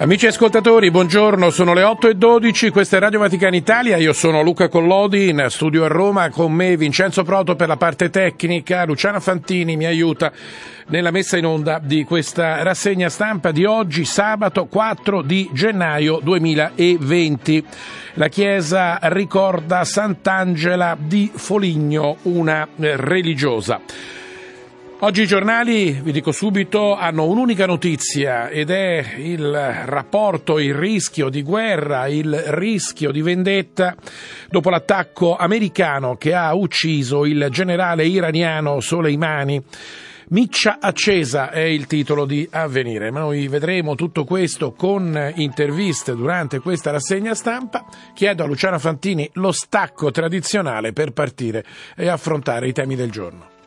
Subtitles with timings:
[0.00, 4.40] Amici ascoltatori, buongiorno, sono le 8 e 12, questa è Radio Vaticana Italia, io sono
[4.40, 9.20] Luca Collodi, in studio a Roma, con me Vincenzo Proto per la parte tecnica, Luciana
[9.20, 10.32] Fantini mi aiuta
[10.86, 17.64] nella messa in onda di questa rassegna stampa di oggi, sabato 4 di gennaio 2020.
[18.14, 23.82] La Chiesa ricorda Sant'Angela di Foligno, una religiosa.
[25.02, 31.30] Oggi i giornali, vi dico subito, hanno un'unica notizia ed è il rapporto, il rischio
[31.30, 33.96] di guerra, il rischio di vendetta
[34.50, 39.62] dopo l'attacco americano che ha ucciso il generale iraniano Soleimani.
[40.28, 43.10] Miccia accesa è il titolo di Avvenire.
[43.10, 47.86] Noi vedremo tutto questo con interviste durante questa rassegna stampa.
[48.12, 51.64] Chiedo a Luciana Fantini lo stacco tradizionale per partire
[51.96, 53.59] e affrontare i temi del giorno.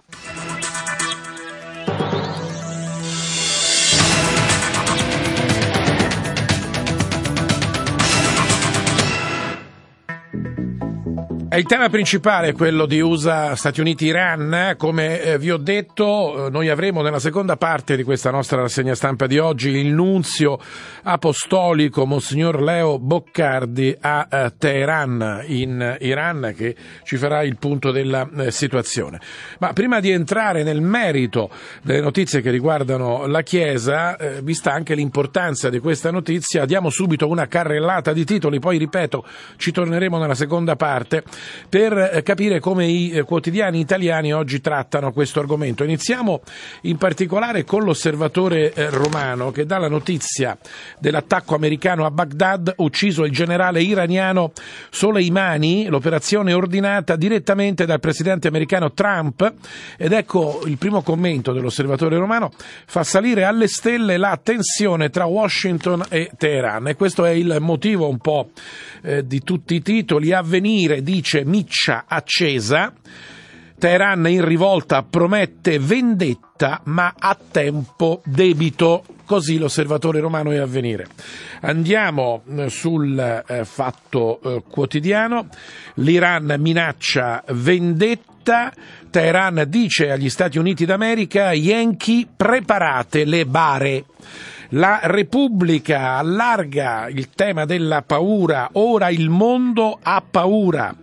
[11.55, 14.73] Il tema principale è quello di USA, Stati Uniti, Iran.
[14.75, 18.95] Come eh, vi ho detto, eh, noi avremo nella seconda parte di questa nostra rassegna
[18.95, 20.59] stampa di oggi il nunzio
[21.03, 28.27] apostolico Monsignor Leo Boccardi a eh, Teheran, in Iran, che ci farà il punto della
[28.47, 29.21] situazione.
[29.59, 31.51] Ma prima di entrare nel merito
[31.83, 37.45] delle notizie che riguardano la Chiesa, vista anche l'importanza di questa notizia, diamo subito una
[37.45, 39.23] carrellata di titoli, poi ripeto,
[39.57, 41.23] ci torneremo nella seconda parte
[41.69, 45.83] per capire come i quotidiani italiani oggi trattano questo argomento.
[45.83, 46.41] Iniziamo
[46.81, 50.57] in particolare con l'osservatore romano che dà la notizia
[50.99, 54.51] dell'attacco americano a Baghdad, ucciso il generale iraniano
[54.89, 59.53] Soleimani, l'operazione ordinata direttamente dal presidente americano Trump
[59.97, 62.51] ed ecco il primo commento dell'osservatore romano,
[62.85, 68.07] fa salire alle stelle la tensione tra Washington e Teheran e questo è il motivo
[68.07, 68.51] un po'
[69.01, 70.31] eh, di tutti i titoli.
[70.31, 72.93] Avvenire dice miccia accesa.
[73.79, 79.03] Teheran in rivolta promette vendetta ma a tempo debito.
[79.25, 81.07] Così l'osservatore romano è a venire.
[81.61, 85.47] Andiamo sul eh, fatto eh, quotidiano.
[85.95, 88.71] L'Iran minaccia vendetta.
[89.09, 94.05] Teheran dice agli Stati Uniti d'America: Yankee, preparate le bare.
[94.69, 100.95] La Repubblica allarga il tema della paura, ora il mondo ha paura.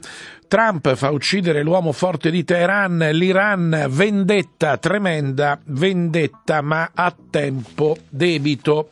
[0.48, 8.88] Trump fa uccidere l'uomo forte di Teheran, l'Iran vendetta tremenda, vendetta ma a tempo debito.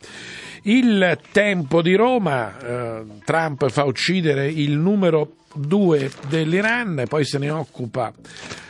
[0.62, 7.50] Il tempo di Roma, eh, Trump fa uccidere il numero due dell'Iran, poi se ne
[7.50, 8.12] occupa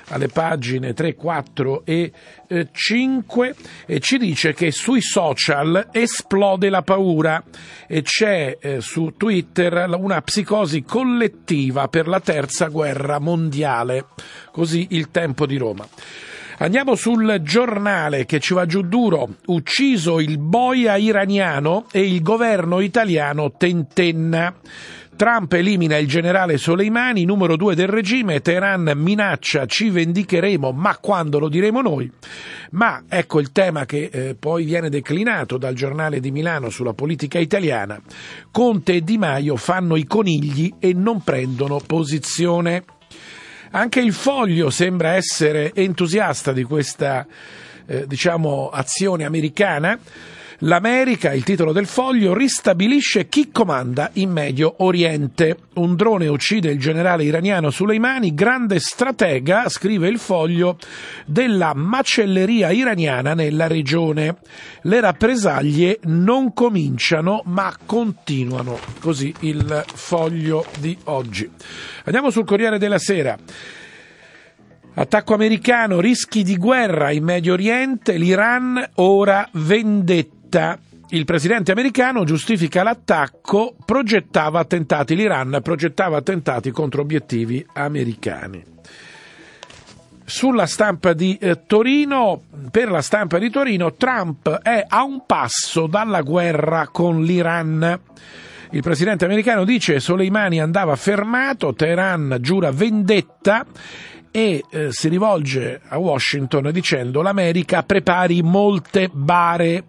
[0.08, 2.12] alle pagine 3, 4 e
[2.46, 3.54] eh, 5
[3.86, 7.42] e ci dice che sui social esplode la paura
[7.86, 14.06] e c'è eh, su Twitter una psicosi collettiva per la terza guerra mondiale.
[14.50, 15.86] Così il tempo di Roma.
[16.60, 19.36] Andiamo sul giornale che ci va giù duro.
[19.46, 24.52] Ucciso il boia iraniano e il governo italiano tentenna.
[25.18, 31.40] Trump elimina il generale Soleimani, numero due del regime, Teheran minaccia ci vendicheremo, ma quando
[31.40, 32.08] lo diremo noi?
[32.70, 37.40] Ma ecco il tema che eh, poi viene declinato dal giornale di Milano sulla politica
[37.40, 38.00] italiana.
[38.52, 42.84] Conte e Di Maio fanno i conigli e non prendono posizione.
[43.72, 47.26] Anche il foglio sembra essere entusiasta di questa
[47.86, 49.98] eh, diciamo, azione americana.
[50.62, 55.56] L'America, il titolo del foglio, ristabilisce chi comanda in Medio Oriente.
[55.74, 60.76] Un drone uccide il generale iraniano Soleimani, grande stratega, scrive il foglio,
[61.26, 64.38] della macelleria iraniana nella regione.
[64.82, 68.80] Le rappresaglie non cominciano ma continuano.
[68.98, 71.48] Così il foglio di oggi.
[72.06, 73.38] Andiamo sul Corriere della Sera.
[74.94, 80.37] Attacco americano, rischi di guerra in Medio Oriente, l'Iran ora vendetta.
[81.10, 88.64] Il presidente americano giustifica l'attacco, progettava attentati, l'Iran progettava attentati contro obiettivi americani.
[90.24, 95.86] Sulla stampa di eh, Torino, per la stampa di Torino, Trump è a un passo
[95.86, 98.00] dalla guerra con l'Iran.
[98.70, 103.64] Il presidente americano dice Soleimani andava fermato, Teheran giura vendetta
[104.30, 109.84] e eh, si rivolge a Washington dicendo l'America prepari molte bare.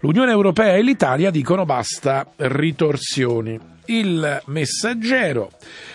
[0.00, 3.58] L'Unione Europea e l'Italia dicono basta ritorsioni.
[3.86, 5.50] Il messaggero,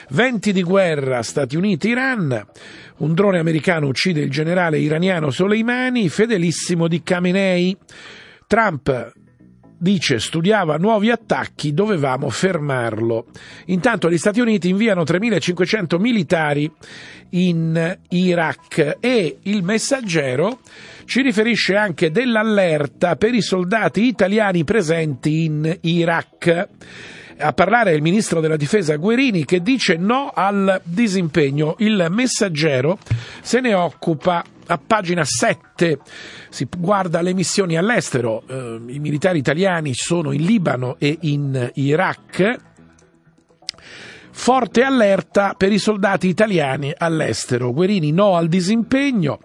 [0.09, 2.45] venti di guerra Stati Uniti-Iran,
[2.97, 7.77] un drone americano uccide il generale iraniano Soleimani, fedelissimo di Khamenei.
[8.47, 9.13] Trump
[9.77, 13.27] dice studiava nuovi attacchi, dovevamo fermarlo.
[13.65, 16.71] Intanto gli Stati Uniti inviano 3.500 militari
[17.31, 20.59] in Iraq e il messaggero
[21.05, 26.67] ci riferisce anche dell'allerta per i soldati italiani presenti in Iraq.
[27.39, 31.75] A parlare il ministro della difesa Guerini che dice no al disimpegno.
[31.79, 32.97] Il messaggero
[33.41, 35.99] se ne occupa a pagina 7
[36.49, 42.55] si guarda le missioni all'estero, eh, i militari italiani sono in Libano e in Iraq.
[44.29, 47.73] Forte allerta per i soldati italiani all'estero.
[47.73, 49.39] Guerini no al disimpegno.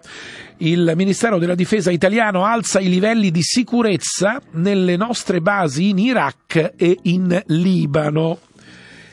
[0.57, 6.73] Il Ministero della Difesa italiano alza i livelli di sicurezza nelle nostre basi in Iraq
[6.77, 8.37] e in Libano.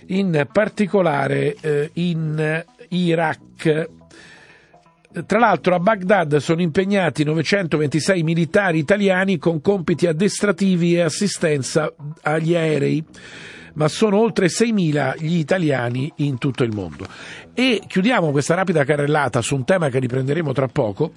[0.09, 3.89] In particolare eh, in Iraq
[5.27, 11.93] tra l'altro a Baghdad sono impegnati 926 militari italiani con compiti addestrativi e assistenza
[12.23, 13.05] agli aerei,
[13.75, 17.07] ma sono oltre 6.000 gli italiani in tutto il mondo.
[17.55, 21.13] E chiudiamo questa rapida carrellata su un tema che riprenderemo tra poco,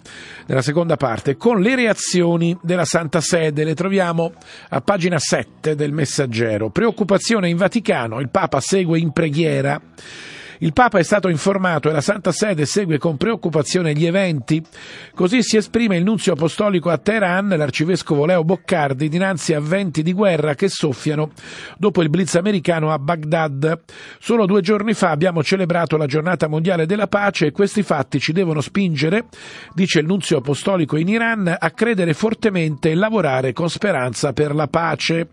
[0.47, 3.63] nella seconda parte, con le reazioni della Santa Sede.
[3.63, 4.33] Le troviamo
[4.69, 6.69] a pagina 7 del Messaggero.
[6.71, 9.79] Preoccupazione in Vaticano, il Papa segue in preghiera.
[10.63, 14.63] Il Papa è stato informato e la Santa Sede segue con preoccupazione gli eventi.
[15.13, 20.13] Così si esprime il nunzio apostolico a Teheran, l'arcivescovo Leo Boccardi, dinanzi a venti di
[20.13, 21.31] guerra che soffiano
[21.77, 23.81] dopo il blitz americano a Baghdad.
[24.19, 28.31] Solo due giorni fa abbiamo celebrato la giornata mondiale della pace e questi fatti ci
[28.31, 29.25] devono spingere,
[29.73, 34.67] dice il nunzio apostolico in Iran, a credere fortemente e lavorare con speranza per la
[34.67, 35.27] pace.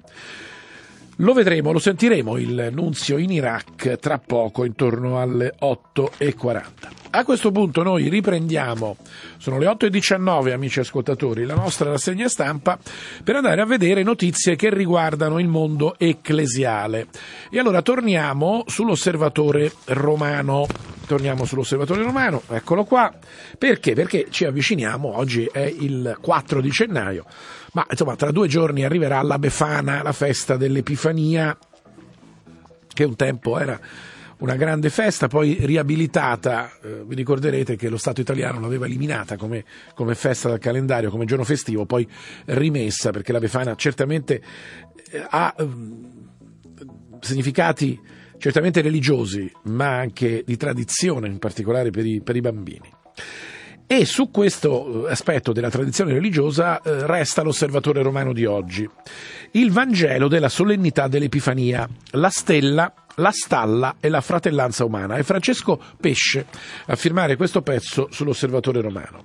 [1.20, 6.99] Lo vedremo, lo sentiremo il nunzio in Iraq tra poco, intorno alle 8.40.
[7.12, 8.96] A questo punto noi riprendiamo,
[9.36, 12.78] sono le 8.19 amici ascoltatori, la nostra rassegna stampa
[13.24, 17.08] per andare a vedere notizie che riguardano il mondo ecclesiale.
[17.50, 20.66] E allora torniamo sull'osservatore romano.
[21.06, 23.12] Torniamo sull'osservatore romano, eccolo qua.
[23.58, 23.94] Perché?
[23.94, 27.24] Perché ci avviciniamo, oggi è il 4 di gennaio
[27.72, 31.56] ma insomma, tra due giorni arriverà la Befana, la festa dell'Epifania,
[32.92, 33.78] che un tempo era
[34.40, 39.64] una grande festa, poi riabilitata, eh, vi ricorderete che lo Stato italiano l'aveva eliminata come,
[39.94, 42.06] come, festa dal calendario, come giorno festivo, poi
[42.46, 44.42] rimessa, perché la Befana certamente
[45.10, 45.68] eh, ha eh,
[47.20, 47.98] significati
[48.38, 52.90] certamente religiosi, ma anche di tradizione, in particolare per i, per i bambini.
[53.86, 58.88] E su questo eh, aspetto della tradizione religiosa eh, resta l'osservatore romano di oggi.
[59.50, 65.16] Il Vangelo della solennità dell'Epifania, la stella, la stalla e la fratellanza umana.
[65.16, 66.46] È Francesco Pesce
[66.86, 69.24] a firmare questo pezzo sull'osservatore romano.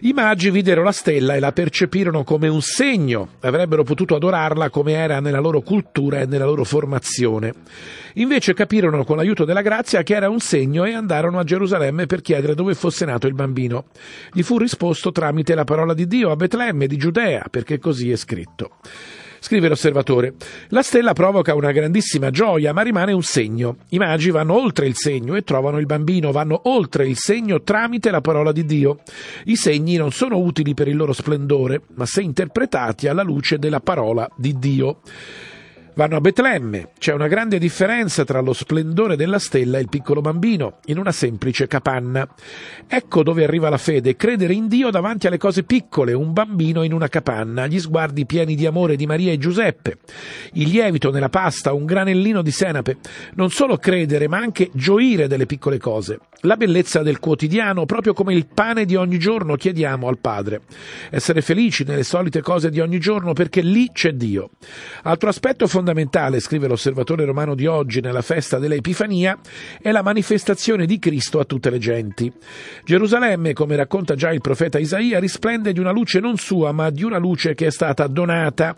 [0.00, 4.92] I magi videro la stella e la percepirono come un segno, avrebbero potuto adorarla come
[4.92, 7.54] era nella loro cultura e nella loro formazione.
[8.14, 12.20] Invece capirono con l'aiuto della grazia che era un segno e andarono a Gerusalemme per
[12.20, 13.86] chiedere dove fosse nato il bambino.
[14.30, 18.16] Gli fu risposto tramite la parola di Dio a Betlemme di Giudea, perché così è
[18.16, 18.72] scritto.
[19.44, 20.32] Scrive l'osservatore.
[20.68, 23.76] La stella provoca una grandissima gioia, ma rimane un segno.
[23.90, 28.10] I magi vanno oltre il segno e trovano il bambino, vanno oltre il segno tramite
[28.10, 29.00] la parola di Dio.
[29.44, 33.80] I segni non sono utili per il loro splendore, ma se interpretati alla luce della
[33.80, 35.00] parola di Dio
[35.94, 36.90] vanno a Betlemme.
[36.98, 41.12] C'è una grande differenza tra lo splendore della stella e il piccolo bambino, in una
[41.12, 42.28] semplice capanna.
[42.86, 46.92] Ecco dove arriva la fede, credere in Dio davanti alle cose piccole, un bambino in
[46.92, 49.98] una capanna, gli sguardi pieni di amore di Maria e Giuseppe,
[50.54, 52.96] il lievito nella pasta, un granellino di senape.
[53.34, 56.18] Non solo credere, ma anche gioire delle piccole cose.
[56.40, 60.62] La bellezza del quotidiano, proprio come il pane di ogni giorno chiediamo al Padre.
[61.10, 64.50] Essere felici nelle solite cose di ogni giorno perché lì c'è Dio.
[65.04, 69.38] Altro aspetto fondamentale fondamentale, scrive l'osservatore romano di oggi nella festa dell'Epifania,
[69.82, 72.32] è la manifestazione di Cristo a tutte le genti.
[72.84, 77.04] Gerusalemme, come racconta già il profeta Isaia, risplende di una luce non sua, ma di
[77.04, 78.74] una luce che è stata donata.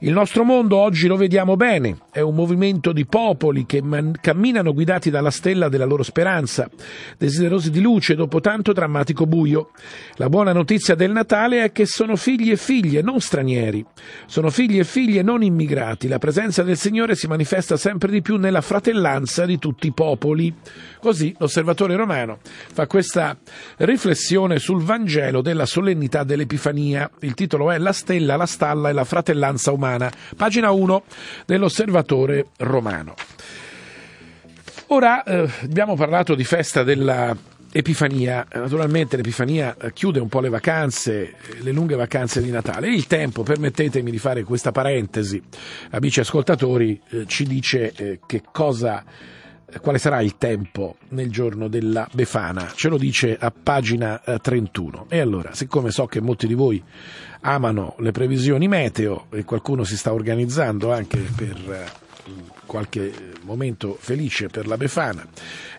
[0.00, 4.74] Il nostro mondo oggi lo vediamo bene, è un movimento di popoli che man- camminano
[4.74, 6.68] guidati dalla stella della loro speranza,
[7.16, 9.70] desiderosi di luce dopo tanto drammatico buio.
[10.16, 13.82] La buona notizia del Natale è che sono figli e figlie, non stranieri,
[14.26, 16.08] sono figli e figlie non immigrati.
[16.08, 20.54] La presenza del Signore si manifesta sempre di più nella fratellanza di tutti i popoli.
[21.00, 23.34] Così l'osservatore romano fa questa
[23.78, 27.10] riflessione sul Vangelo della solennità dell'Epifania.
[27.20, 31.02] Il titolo è La stella, la stalla e la fratellanza umana umana, pagina 1
[31.46, 33.14] dell'Osservatore Romano.
[34.88, 37.36] Ora eh, abbiamo parlato di festa della
[37.72, 42.88] Epifania, naturalmente l'Epifania eh, chiude un po' le vacanze, le lunghe vacanze di Natale.
[42.88, 45.42] Il tempo, permettetemi di fare questa parentesi,
[45.90, 49.04] amici ascoltatori, eh, ci dice eh, che cosa
[49.80, 55.06] quale sarà il tempo nel giorno della Befana, ce lo dice a pagina 31.
[55.08, 56.82] E allora, siccome so che molti di voi
[57.40, 62.04] amano le previsioni meteo e qualcuno si sta organizzando anche per
[62.66, 65.26] qualche momento felice per la Befana.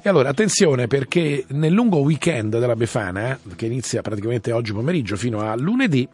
[0.01, 5.41] E allora attenzione perché nel lungo weekend della Befana, che inizia praticamente oggi pomeriggio fino
[5.41, 6.07] a lunedì,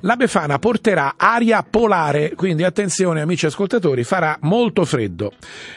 [0.00, 5.32] la Befana porterà aria polare, quindi attenzione amici ascoltatori, farà molto freddo,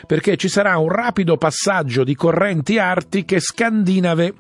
[0.06, 4.34] perché ci sarà un rapido passaggio di correnti artiche scandinave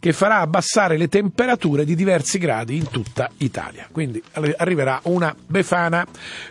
[0.00, 3.86] che farà abbassare le temperature di diversi gradi in tutta Italia.
[3.92, 4.22] Quindi
[4.56, 6.06] arriverà una Befana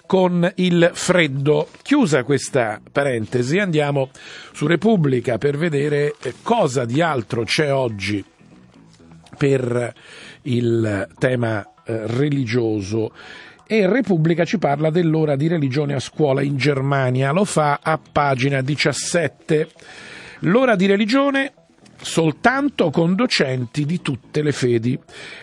[0.06, 1.70] con il freddo.
[1.82, 4.10] Chiusa questa parentesi, andiamo
[4.54, 8.24] su Repubblica per vedere eh, cosa di altro c'è oggi
[9.38, 9.94] per
[10.44, 13.12] il tema eh, religioso.
[13.68, 18.62] E Repubblica ci parla dell'ora di religione a scuola in Germania, lo fa a pagina
[18.62, 19.68] 17.
[20.42, 21.54] L'ora di religione
[22.02, 24.98] soltanto con docenti di tutte le fedi.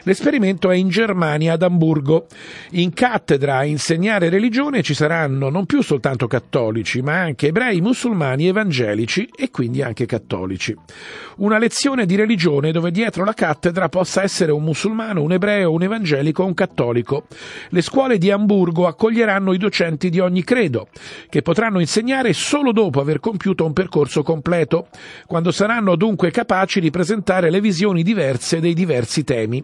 [0.05, 2.27] L'esperimento è in Germania, ad Amburgo.
[2.73, 8.47] In cattedra a insegnare religione ci saranno non più soltanto cattolici, ma anche ebrei, musulmani,
[8.47, 10.77] evangelici e quindi anche cattolici.
[11.39, 15.83] Una lezione di religione dove dietro la cattedra possa essere un musulmano, un ebreo, un
[15.83, 17.27] evangelico o un cattolico.
[17.71, 20.89] Le scuole di Amburgo accoglieranno i docenti di ogni credo,
[21.29, 24.89] che potranno insegnare solo dopo aver compiuto un percorso completo,
[25.27, 29.63] quando saranno dunque capaci capaci di presentare le visioni diverse dei diversi temi.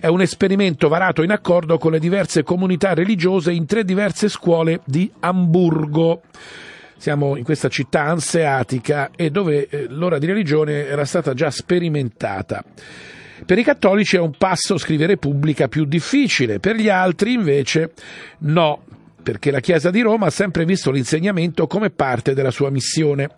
[0.00, 4.80] È un esperimento varato in accordo con le diverse comunità religiose in tre diverse scuole
[4.86, 6.22] di Amburgo.
[6.96, 12.64] Siamo in questa città anseatica e dove eh, l'ora di religione era stata già sperimentata.
[13.44, 17.92] Per i cattolici è un passo, scrive Repubblica, più difficile, per gli altri invece
[18.38, 18.84] no,
[19.24, 23.30] perché la Chiesa di Roma ha sempre visto l'insegnamento come parte della sua missione,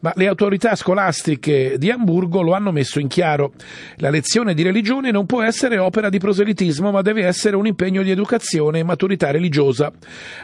[0.00, 3.52] ma le autorità scolastiche di Amburgo lo hanno messo in chiaro.
[3.98, 8.02] La lezione di religione non può essere opera di proselitismo, ma deve essere un impegno
[8.02, 9.92] di educazione e maturità religiosa.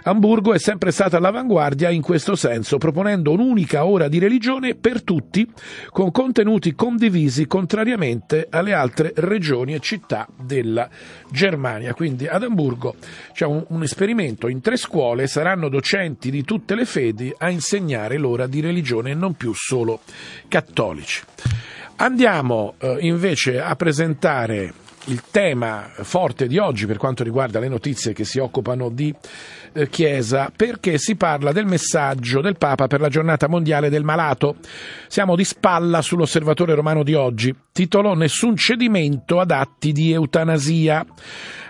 [0.05, 5.51] Amburgo è sempre stata all'avanguardia in questo senso, proponendo un'unica ora di religione per tutti,
[5.89, 10.89] con contenuti condivisi contrariamente alle altre regioni e città della
[11.31, 11.95] Germania.
[11.95, 12.97] Quindi ad Amburgo
[13.33, 14.89] c'è un, un esperimento in tre scuole
[15.27, 20.01] saranno docenti di tutte le fedi a insegnare l'ora di religione e non più solo
[20.49, 21.23] cattolici.
[21.97, 24.73] Andiamo eh, invece a presentare
[25.07, 29.15] il tema forte di oggi per quanto riguarda le notizie che si occupano di
[29.73, 34.57] eh, Chiesa, perché si parla del messaggio del Papa per la giornata mondiale del malato.
[35.09, 37.55] Siamo di spalla sull'osservatore romano di oggi.
[37.73, 41.05] Titolo Nessun cedimento ad atti di eutanasia.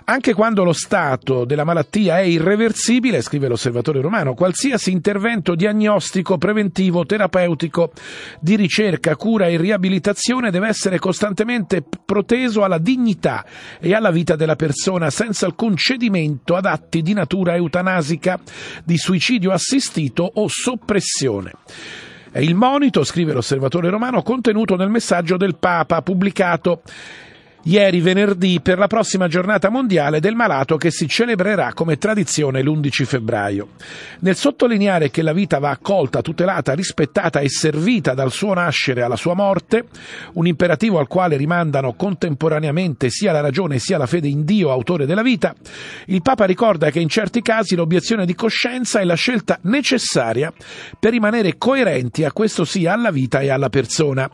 [0.05, 7.05] Anche quando lo stato della malattia è irreversibile, scrive l'osservatore romano, qualsiasi intervento diagnostico, preventivo,
[7.05, 7.93] terapeutico,
[8.41, 13.45] di ricerca, cura e riabilitazione deve essere costantemente proteso alla dignità
[13.79, 18.41] e alla vita della persona senza alcun cedimento ad atti di natura eutanasica,
[18.85, 21.53] di suicidio assistito o soppressione.
[22.33, 26.83] È il monito, scrive l'osservatore romano, contenuto nel messaggio del Papa pubblicato
[27.65, 33.05] ieri venerdì per la prossima giornata mondiale del malato che si celebrerà come tradizione l'11
[33.05, 33.69] febbraio.
[34.21, 39.17] Nel sottolineare che la vita va accolta, tutelata, rispettata e servita dal suo nascere alla
[39.17, 39.85] sua morte,
[40.35, 45.07] un imperativo al quale rimandano contemporaneamente sia la ragione sia la fede in Dio, autore
[45.07, 45.55] della vita,
[46.07, 50.53] il Papa ricorda che in certi casi l'obiezione di coscienza è la scelta necessaria
[50.99, 54.31] per rimanere coerenti a questo sia alla vita e alla persona.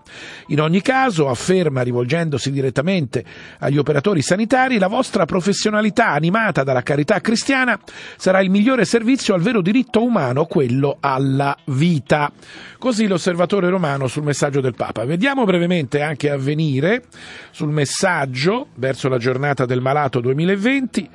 [0.48, 3.24] In ogni caso, afferma rivolgendosi direttamente direttamente
[3.58, 7.78] agli operatori sanitari, la vostra professionalità animata dalla carità cristiana
[8.16, 12.30] sarà il migliore servizio al vero diritto umano, quello alla vita.
[12.78, 15.04] Così l'osservatore romano sul messaggio del Papa.
[15.04, 17.04] Vediamo brevemente anche avvenire
[17.50, 21.10] sul messaggio verso la giornata del malato 2020.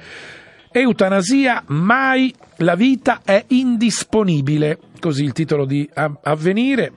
[0.73, 4.79] Eutanasia, mai la vita è indisponibile.
[4.99, 5.87] Così il titolo di
[6.23, 6.93] Avvenire.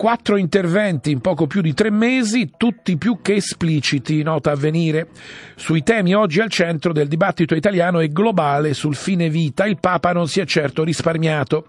[0.00, 5.08] Quattro interventi in poco più di tre mesi, tutti più che espliciti, nota avvenire,
[5.56, 9.66] sui temi oggi al centro del dibattito italiano e globale sul fine vita.
[9.66, 11.66] Il Papa non si è certo risparmiato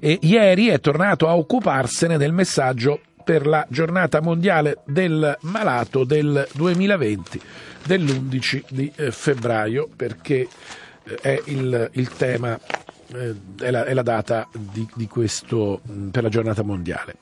[0.00, 6.48] e ieri è tornato a occuparsene del messaggio per la giornata mondiale del malato del
[6.54, 7.40] 2020,
[7.86, 10.48] dell'11 di eh, febbraio, perché
[11.04, 12.58] eh, è il, il tema,
[13.14, 15.80] eh, è, la, è, la, data di, di questo,
[16.10, 17.14] per la giornata mondiale.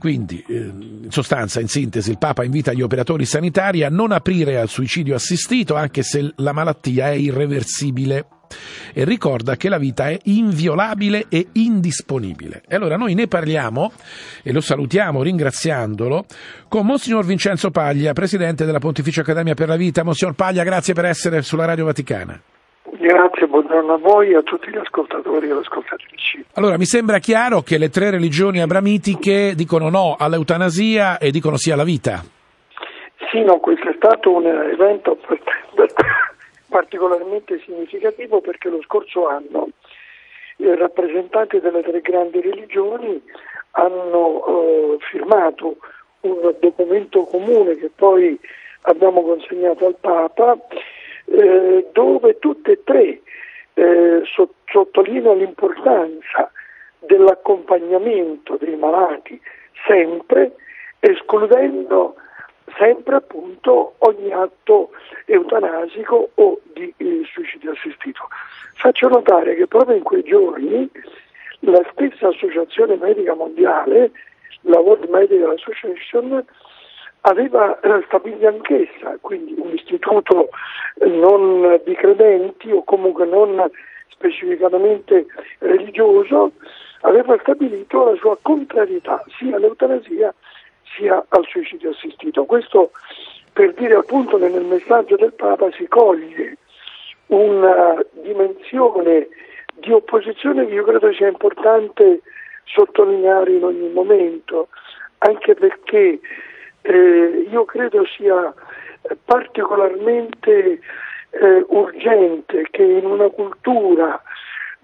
[0.00, 4.58] Quindi, eh, in sostanza, in sintesi, il Papa invita gli operatori sanitari a non aprire
[4.58, 8.26] al suicidio assistito anche se la malattia è irreversibile
[8.94, 12.62] e ricorda che la vita è inviolabile e indisponibile.
[12.66, 13.92] E allora noi ne parliamo
[14.42, 16.24] e lo salutiamo ringraziandolo
[16.66, 20.02] con Monsignor Vincenzo Paglia, Presidente della Pontificia Accademia per la Vita.
[20.02, 22.40] Monsignor Paglia, grazie per essere sulla Radio Vaticana.
[23.00, 26.44] Grazie, buongiorno a voi e a tutti gli ascoltatori e le ascoltatrici.
[26.56, 31.70] Allora, mi sembra chiaro che le tre religioni abramitiche dicono no all'eutanasia e dicono sì
[31.70, 32.22] alla vita.
[33.30, 35.16] Sì, no, questo è stato un evento
[36.68, 39.70] particolarmente significativo perché lo scorso anno
[40.58, 43.18] i rappresentanti delle tre grandi religioni
[43.70, 45.78] hanno eh, firmato
[46.20, 48.38] un documento comune che poi
[48.82, 50.58] abbiamo consegnato al Papa
[51.30, 53.20] eh, dove tutte e tre
[53.74, 56.50] eh, so- sottolineano l'importanza
[56.98, 59.40] dell'accompagnamento dei malati
[59.86, 60.56] sempre,
[60.98, 62.16] escludendo
[62.76, 64.90] sempre appunto ogni atto
[65.26, 68.28] eutanasico o di eh, suicidio assistito.
[68.74, 70.88] Faccio notare che proprio in quei giorni
[71.60, 74.10] la stessa Associazione Medica Mondiale,
[74.62, 76.44] la World Medical Association,
[77.22, 80.48] aveva eh, stabilito anch'essa, quindi un istituto
[81.00, 83.70] eh, non di credenti o comunque non
[84.08, 85.26] specificatamente
[85.58, 86.52] religioso,
[87.02, 90.34] aveva stabilito la sua contrarietà sia all'eutanasia
[90.96, 92.44] sia al suicidio assistito.
[92.44, 92.90] Questo
[93.52, 96.56] per dire appunto che nel messaggio del Papa si coglie
[97.26, 99.28] una dimensione
[99.74, 102.20] di opposizione che io credo sia importante
[102.64, 104.68] sottolineare in ogni momento,
[105.18, 106.20] anche perché
[106.82, 108.52] eh, io credo sia
[109.24, 110.80] particolarmente
[111.30, 114.20] eh, urgente che in una cultura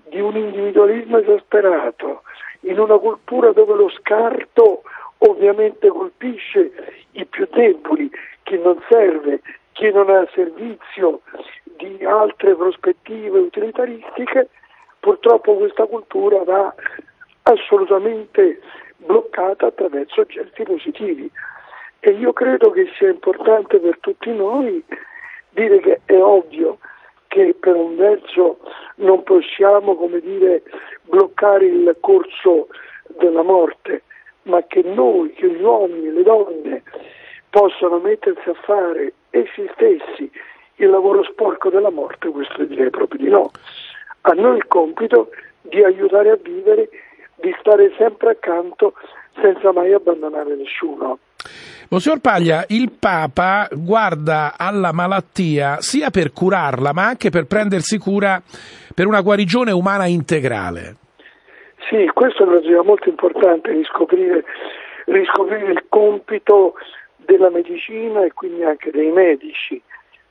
[0.08, 2.22] di un individualismo esasperato,
[2.60, 4.82] in una cultura dove lo scarto
[5.18, 6.72] ovviamente colpisce
[7.12, 8.10] i più deboli,
[8.42, 9.40] chi non serve,
[9.72, 11.20] chi non ha servizio
[11.76, 14.48] di altre prospettive utilitaristiche,
[15.00, 16.74] purtroppo questa cultura va
[17.42, 18.60] assolutamente
[18.96, 21.30] bloccata attraverso gesti positivi.
[22.06, 24.80] E io credo che sia importante per tutti noi
[25.50, 26.78] dire che è ovvio
[27.26, 28.58] che per un verso
[28.98, 30.62] non possiamo, come dire,
[31.02, 32.68] bloccare il corso
[33.18, 34.04] della morte,
[34.42, 36.82] ma che noi, che gli uomini e le donne
[37.50, 40.30] possano mettersi a fare essi stessi
[40.76, 43.50] il lavoro sporco della morte, questo direi proprio di no.
[44.20, 45.30] A noi il compito
[45.62, 46.88] di aiutare a vivere,
[47.34, 48.92] di stare sempre accanto
[49.40, 51.18] senza mai abbandonare nessuno.
[51.88, 58.42] Monsignor Paglia, il Papa guarda alla malattia sia per curarla, ma anche per prendersi cura
[58.94, 60.96] per una guarigione umana integrale.
[61.88, 64.42] Sì, questo è una cosa molto importante, riscoprire,
[65.04, 66.74] riscoprire, il compito
[67.16, 69.80] della medicina e quindi anche dei medici.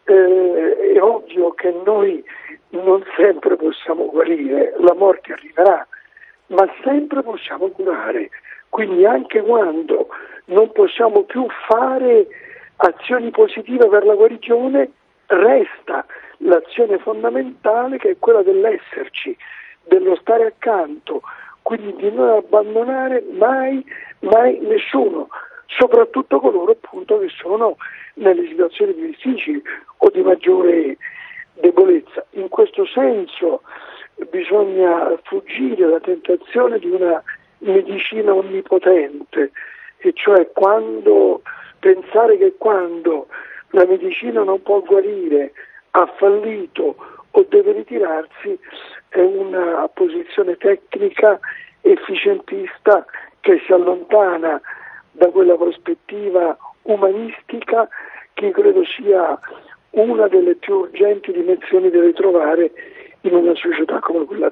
[0.04, 2.23] Eh, è ovvio che noi
[2.71, 5.88] non sempre possiamo guarire, la morte arriverà,
[6.47, 8.30] ma sempre possiamo curare.
[8.69, 10.08] Quindi anche quando
[10.45, 12.28] non possiamo più fare
[12.78, 14.91] azioni positive per la guarigione,
[15.28, 16.06] resta
[16.39, 19.36] l'azione fondamentale che è quella dell'esserci,
[19.84, 21.21] dello stare accanto,
[21.62, 23.84] quindi di non abbandonare mai,
[24.19, 25.30] mai nessuno,
[25.67, 27.78] soprattutto coloro appunto che sono
[28.15, 29.62] nelle situazioni difficili
[29.97, 30.97] o di maggiore
[31.54, 32.25] debolezza.
[32.32, 33.62] In questo senso
[34.30, 37.21] bisogna fuggire dalla tentazione di una
[37.59, 39.51] medicina onnipotente,
[39.97, 41.41] e cioè quando
[41.79, 43.27] pensare che quando
[43.69, 45.53] la medicina non può guarire,
[45.91, 46.95] ha fallito
[47.31, 48.57] o deve ritirarsi,
[49.09, 51.39] è una posizione tecnica
[51.81, 53.05] efficientista
[53.39, 54.59] che si allontana
[55.11, 57.87] da quella prospettiva umanistica
[58.33, 59.39] che credo sia
[59.91, 62.71] una delle più urgenti dimensioni da ritrovare
[63.21, 64.51] in una società come quella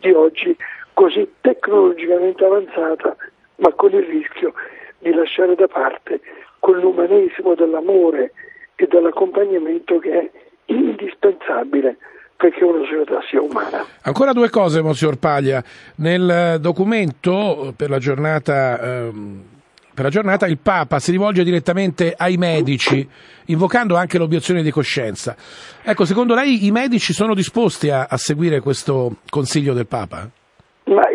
[0.00, 0.56] di oggi,
[1.02, 3.16] così tecnologicamente avanzata,
[3.56, 4.54] ma con il rischio
[5.00, 6.20] di lasciare da parte
[6.60, 8.32] quell'umanesimo dell'amore
[8.76, 10.30] e dell'accompagnamento che è
[10.66, 11.96] indispensabile
[12.36, 13.84] perché una società sia umana.
[14.02, 15.60] Ancora due cose, Monsignor Paglia.
[15.96, 18.80] Nel documento per la giornata...
[18.80, 19.50] Ehm
[19.94, 23.06] per la giornata il Papa si rivolge direttamente ai medici,
[23.48, 25.36] invocando anche l'obiezione di coscienza.
[25.82, 30.30] Ecco, secondo lei i medici sono disposti a, a seguire questo consiglio del Papa?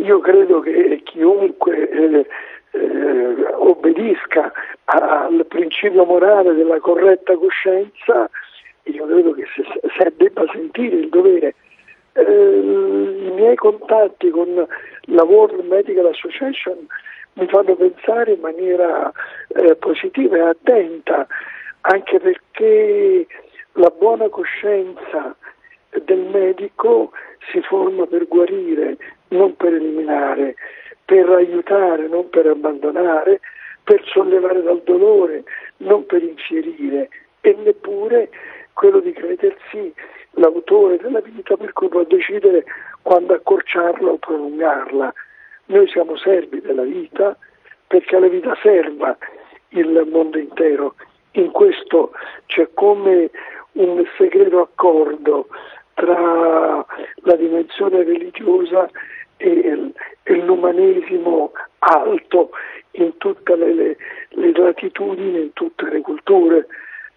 [0.08, 2.26] Io credo che chiunque eh,
[2.72, 4.54] eh, obbedisca
[4.86, 8.30] al principio morale della corretta coscienza,
[8.84, 9.63] io credo che se,
[9.98, 11.56] se debba sentire il dovere.
[12.13, 14.65] Eh, I miei contatti con
[15.02, 16.88] la World Medical Association
[17.34, 19.12] mi fanno pensare in maniera
[19.50, 21.28] eh, positiva e attenta,
[21.82, 23.28] anche perché
[23.74, 25.36] la buona coscienza
[26.06, 27.12] del medico
[27.52, 28.96] si forma per guarire,
[29.30, 30.56] non per eliminare,
[31.06, 33.40] per aiutare, non per abbandonare,
[33.84, 35.44] per sollevare dal dolore,
[35.78, 37.10] non per infierire
[37.42, 38.30] e neppure
[38.74, 39.94] quello di credersi
[40.32, 42.66] l'autore della vita per cui può decidere
[43.02, 45.13] quando accorciarla o prolungarla.
[45.68, 47.38] Noi siamo servi della vita
[47.88, 49.18] perché alla vita serva
[49.70, 50.96] il mondo intero.
[51.32, 52.12] In questo
[52.48, 53.30] c'è come
[53.74, 55.48] un segreto accordo
[55.94, 56.86] tra
[57.24, 58.90] la dimensione religiosa
[59.38, 59.91] e,
[60.23, 62.52] e l'umanesimo alto
[62.91, 63.97] in tutte le, le,
[64.30, 66.67] le latitudini, in tutte le culture.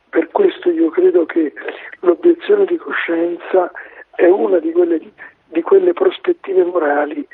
[0.09, 1.52] Per questo io credo che
[2.00, 3.70] l'obiezione di coscienza
[4.14, 5.00] è una di quelle,
[5.46, 7.26] di quelle prospettive morali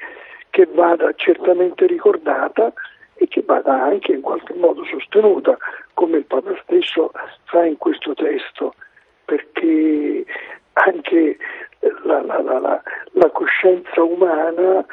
[0.50, 2.72] che vada certamente ricordata
[3.14, 5.56] e che vada anche in qualche modo sostenuta,
[5.94, 7.10] come il Papa stesso
[7.44, 8.74] fa in questo testo,
[9.24, 10.24] perché
[10.84, 11.36] anche
[12.04, 14.84] la, la, la, la coscienza umana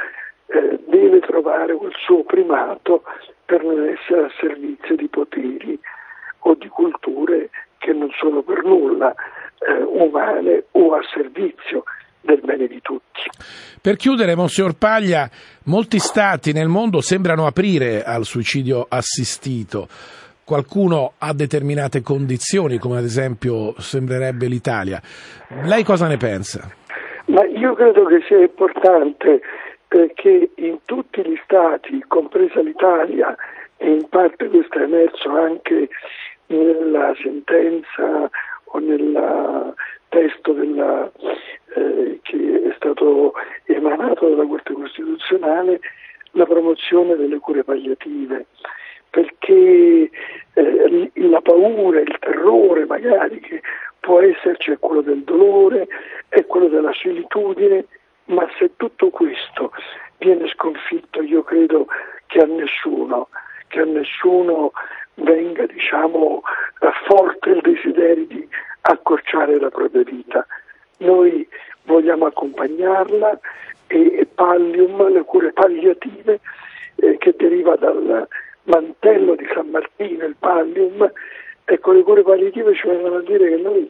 [0.48, 3.04] eh, deve trovare quel suo primato
[3.46, 5.80] per non essere a servizio di poteri
[6.40, 11.84] o di culture che non sono per nulla eh, umane o a servizio
[12.22, 13.22] del bene di tutti.
[13.82, 15.30] Per chiudere, Monsignor Paglia,
[15.66, 19.88] molti stati nel mondo sembrano aprire al suicidio assistito.
[20.46, 25.02] Qualcuno ha determinate condizioni, come ad esempio sembrerebbe l'Italia.
[25.64, 26.70] Lei cosa ne pensa?
[27.28, 29.42] Ma io credo che sia importante
[29.88, 33.36] eh, che in tutti gli stati, compresa l'Italia,
[33.78, 35.90] e in parte questo è emerso anche
[36.48, 38.30] nella sentenza
[38.66, 39.74] o nel
[40.10, 41.10] testo della
[41.76, 43.34] eh, che è stato
[43.66, 45.80] emanato dalla Corte Costituzionale
[46.32, 48.46] la promozione delle cure palliative,
[49.14, 50.10] perché
[50.54, 53.62] eh, la paura, il terrore magari che
[54.00, 55.88] può esserci è quello del dolore,
[56.30, 57.86] è quello della solitudine,
[58.26, 59.72] ma se tutto questo
[60.18, 61.86] viene sconfitto io credo
[62.26, 63.28] che a nessuno,
[63.68, 64.72] che a nessuno
[65.14, 66.42] venga diciamo,
[67.06, 68.48] forte il desiderio di
[68.82, 70.44] accorciare la propria vita.
[70.98, 71.48] Noi
[71.84, 73.40] vogliamo accompagnarla
[73.86, 76.40] e Pallium, le cure palliative
[76.96, 78.28] eh, che deriva dal
[78.64, 81.12] mantello di San Martino, il Pallium,
[81.66, 83.90] ecco le cure palliative ci vengono a dire che noi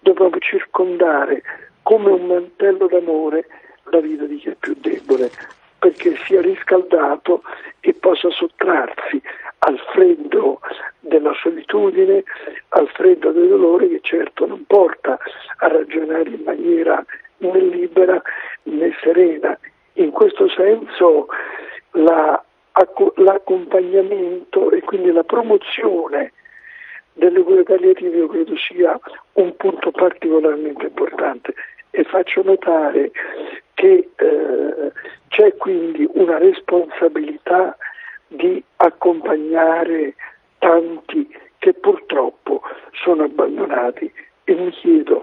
[0.00, 1.42] dobbiamo circondare
[1.82, 3.46] come un mantello d'amore
[3.84, 5.30] la vita di chi è più debole,
[5.78, 7.42] perché sia riscaldato
[7.80, 9.20] e possa sottrarsi
[9.58, 10.60] al freddo
[11.00, 12.22] della solitudine,
[12.70, 15.18] al freddo del dolore che certo non porta
[15.58, 17.04] a ragionare in maniera
[17.38, 18.22] né libera
[18.64, 19.58] né serena.
[19.94, 21.26] In questo senso
[21.92, 22.42] la,
[23.16, 26.32] l'accompagnamento e quindi la promozione
[27.14, 28.98] delle cure palliative io credo sia
[29.34, 31.54] un punto particolarmente importante.
[31.90, 33.10] E faccio notare
[33.74, 34.92] che eh,
[35.28, 37.76] c'è quindi una responsabilità
[38.28, 40.14] di accompagnare
[40.58, 44.10] tanti che purtroppo sono abbandonati.
[44.44, 45.22] E mi chiedo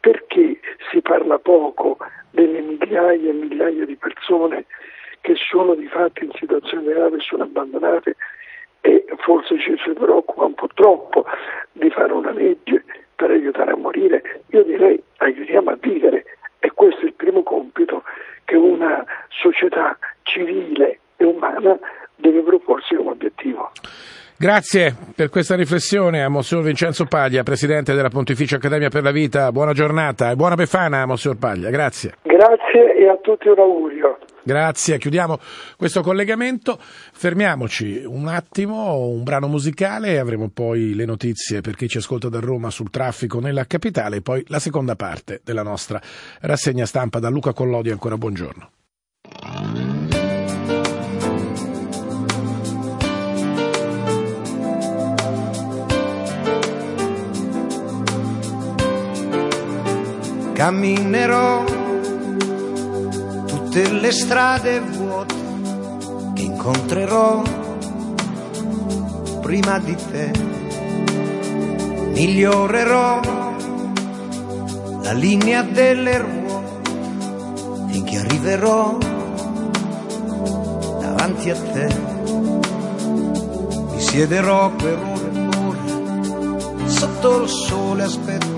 [0.00, 1.98] perché si parla poco
[2.30, 4.66] delle migliaia e migliaia di persone
[5.20, 8.16] che sono di fatto in situazioni gravi e sono abbandonate
[8.80, 11.24] e forse ci si preoccupa un po' troppo
[11.72, 14.42] di fare una legge per aiutare a morire.
[14.50, 16.24] Io direi aiutiamo a vivere
[16.60, 18.02] e questo è il primo compito
[18.44, 21.78] che una società civile e umana
[22.16, 23.70] deve proporsi come obiettivo.
[24.40, 29.50] Grazie per questa riflessione a Monsignor Vincenzo Paglia, Presidente della Pontificia Accademia per la Vita.
[29.50, 31.70] Buona giornata e buona Befana, Monsignor Paglia.
[31.70, 32.14] Grazie.
[32.22, 34.16] Grazie e a tutti un augurio.
[34.44, 35.38] Grazie, chiudiamo
[35.76, 41.88] questo collegamento, fermiamoci un attimo, un brano musicale e avremo poi le notizie per chi
[41.88, 46.00] ci ascolta da Roma sul traffico nella capitale e poi la seconda parte della nostra
[46.42, 47.90] rassegna stampa da Luca Collodi.
[47.90, 48.70] Ancora buongiorno.
[60.58, 61.62] Camminerò
[63.46, 65.34] tutte le strade vuote
[66.34, 67.42] che incontrerò
[69.40, 70.32] prima di te.
[72.12, 73.20] Migliorerò
[75.00, 76.90] la linea delle ruote
[77.92, 78.98] finché arriverò
[80.98, 81.86] davanti a te.
[83.92, 88.56] Mi siederò per ore e ore sotto il sole, aspetterò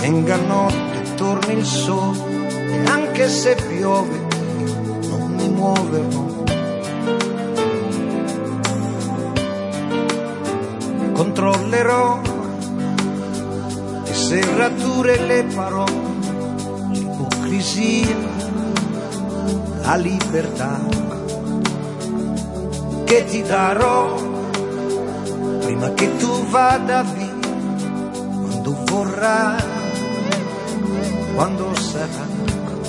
[0.00, 4.26] venga notte, torni il sole e anche se piove
[5.08, 6.28] non mi muoverò.
[11.12, 12.20] Controllerò
[14.04, 16.18] le serrature e le parole,
[16.92, 18.16] l'ipocrisia,
[19.82, 20.80] la libertà
[23.04, 24.28] che ti darò
[25.60, 27.38] prima che tu vada via,
[28.40, 29.69] quando vorrai,
[32.16, 32.84] quando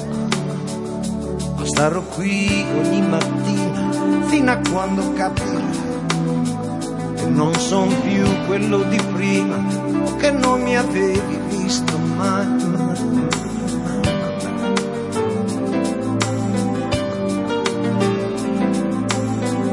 [1.55, 5.89] sarà starò qui ogni mattina fino a quando capirai
[7.15, 12.45] che non son più quello di prima che non mi avevi visto mai.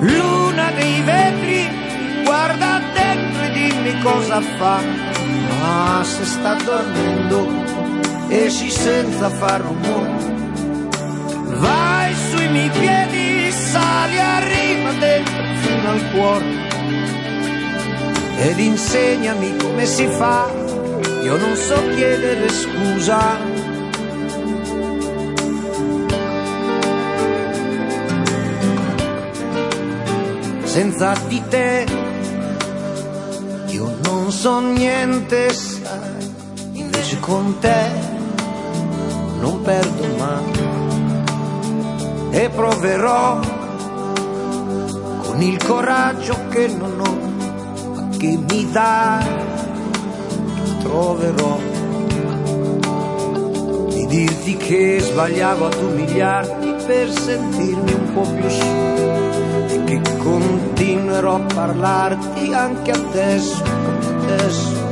[0.01, 1.69] Luna dei vetri,
[2.25, 4.81] guarda dentro e dimmi cosa fa.
[5.61, 7.47] Ma se sta dormendo,
[8.29, 10.37] esci senza far rumore.
[11.45, 16.67] Vai sui miei piedi, sali, arriva dentro fino al cuore.
[18.39, 20.49] Ed insegnami come si fa,
[21.23, 23.67] io non so chiedere scusa.
[30.65, 31.87] Senza di te
[33.71, 36.35] io non so niente, sai,
[36.73, 38.08] invece con te
[39.41, 40.53] non perdo mai.
[42.31, 43.41] E proverò
[45.23, 49.25] con il coraggio che non ho, ma che mi dà,
[50.83, 51.59] troverò.
[53.89, 58.67] Di dirti che sbagliavo ad umiliarti per sentirmi un po' più su.
[59.71, 64.87] E che continuerò a parlarti anche adesso, come adesso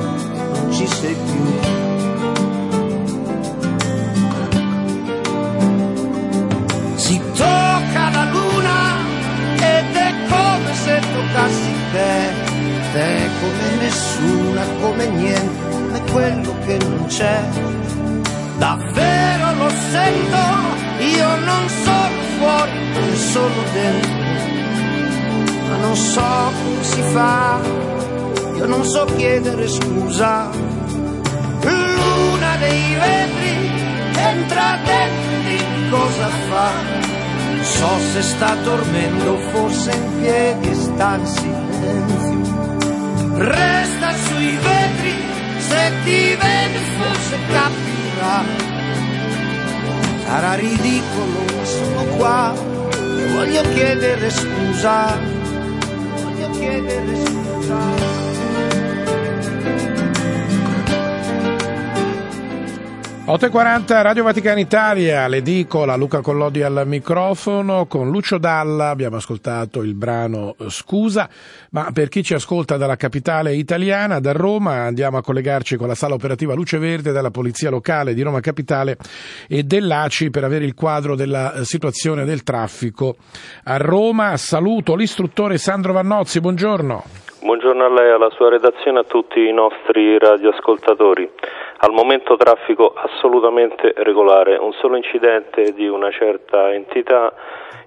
[0.53, 1.76] non ci sei più.
[12.97, 17.39] Te come nessuna, come niente, come quello che non c'è.
[18.57, 20.43] Davvero lo sento,
[21.19, 24.11] io non sono fuori, sono dentro,
[25.69, 27.61] ma non so come si fa,
[28.55, 30.49] io non so chiedere scusa.
[31.61, 33.57] Luna dei vetri,
[34.31, 35.27] entra dentro
[35.99, 36.71] cosa fa.
[37.63, 42.86] So se sta dormendo, forse in piedi sta in silenzio.
[43.39, 45.15] Resta sui vetri,
[45.59, 48.45] se ti vede forse capirà.
[50.25, 52.55] Sarà ridicolo, sono qua
[52.93, 55.19] e voglio chiedere scusa.
[56.23, 58.26] Voglio chiedere scusa.
[63.27, 69.95] 8.40 Radio Vaticana Italia, l'edicola Luca Collodi al microfono con Lucio Dalla, abbiamo ascoltato il
[69.95, 71.29] brano Scusa,
[71.73, 75.97] ma per chi ci ascolta dalla capitale italiana, da Roma, andiamo a collegarci con la
[75.97, 78.97] sala operativa Luce Verde della Polizia Locale di Roma Capitale
[79.49, 83.17] e dell'ACI per avere il quadro della situazione del traffico
[83.65, 84.37] a Roma.
[84.37, 87.03] Saluto l'istruttore Sandro Vannozzi, buongiorno.
[87.43, 91.31] Buongiorno a lei, alla sua redazione a tutti i nostri radioascoltatori.
[91.79, 97.35] Al momento traffico assolutamente regolare, un solo incidente di una certa entità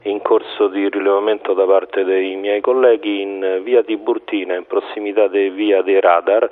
[0.04, 5.28] in corso di rilevamento da parte dei miei colleghi in via di Burtina, in prossimità
[5.28, 6.47] di via dei radar,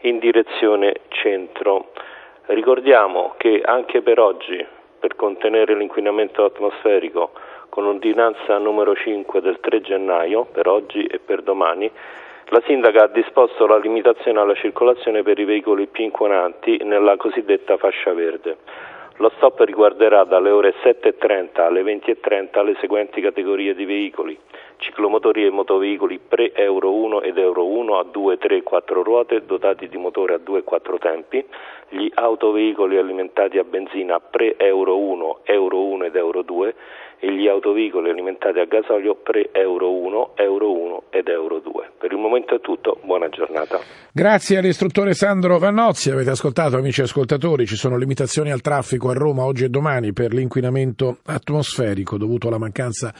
[0.00, 1.90] in direzione centro.
[2.46, 4.64] Ricordiamo che anche per oggi,
[4.98, 7.32] per contenere l'inquinamento atmosferico,
[7.68, 11.90] con ordinanza numero 5 del 3 gennaio, per oggi e per domani,
[12.50, 17.76] la sindaca ha disposto la limitazione alla circolazione per i veicoli più inquinanti nella cosiddetta
[17.76, 18.56] fascia verde.
[19.16, 24.38] Lo stop riguarderà dalle ore 7.30 alle 20.30 le seguenti categorie di veicoli:
[24.76, 29.96] ciclomotori e motoveicoli pre-Euro 1 ed Euro 1 a 2, 3 4 ruote dotati di
[29.98, 31.44] motore a 2 e 4 tempi,
[31.88, 36.74] gli autoveicoli alimentati a benzina pre-Euro 1, Euro 1 ed Euro 2
[37.20, 41.92] e gli autoveicoli alimentati a gasolio pre-Euro 1, Euro 1 ed Euro 2.
[41.98, 43.80] Per il momento è tutto, buona giornata.
[44.12, 49.44] Grazie all'istruttore Sandro Vannozzi, avete ascoltato amici ascoltatori, ci sono limitazioni al traffico a Roma
[49.44, 53.12] oggi e domani per l'inquinamento atmosferico dovuto alla mancanza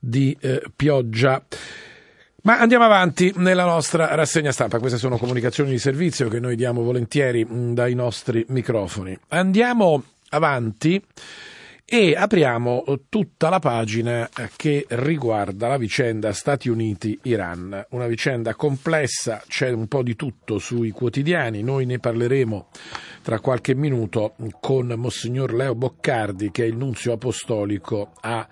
[0.00, 1.40] di eh, pioggia.
[2.42, 6.82] Ma andiamo avanti nella nostra rassegna stampa, queste sono comunicazioni di servizio che noi diamo
[6.82, 9.16] volentieri mh, dai nostri microfoni.
[9.28, 11.02] Andiamo avanti
[11.88, 19.70] e apriamo tutta la pagina che riguarda la vicenda Stati Uniti-Iran, una vicenda complessa, c'è
[19.70, 22.66] un po' di tutto sui quotidiani, noi ne parleremo
[23.22, 28.48] tra qualche minuto con Monsignor Leo Boccardi che è il nunzio apostolico a